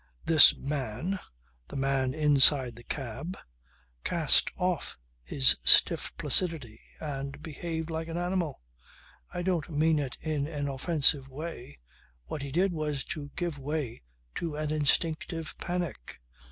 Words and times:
This 0.25 0.55
man 0.55 1.19
the 1.67 1.75
man 1.75 2.15
inside 2.15 2.75
the 2.75 2.83
cab 2.83 3.37
cast 4.03 4.49
oft 4.57 4.97
his 5.23 5.55
stiff 5.63 6.11
placidity 6.17 6.81
and 6.99 7.39
behaved 7.43 7.91
like 7.91 8.07
an 8.07 8.17
animal. 8.17 8.63
I 9.31 9.43
don't 9.43 9.69
mean 9.69 9.99
it 9.99 10.17
in 10.19 10.47
an 10.47 10.67
offensive 10.67 11.25
sense. 11.31 11.67
What 12.25 12.41
he 12.41 12.51
did 12.51 12.73
was 12.73 13.03
to 13.13 13.29
give 13.35 13.59
way 13.59 14.01
to 14.37 14.55
an 14.55 14.71
instinctive 14.71 15.53
panic. 15.59 16.19